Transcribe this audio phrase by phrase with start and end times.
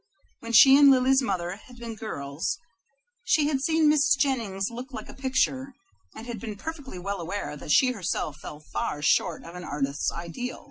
[0.39, 2.57] When she and Lily's mother had been girls,
[3.23, 4.17] she had seen Mrs.
[4.17, 5.75] Jennings look like a picture,
[6.15, 10.11] and had been perfectly well aware that she herself fell far short of an artist's
[10.11, 10.59] ideal.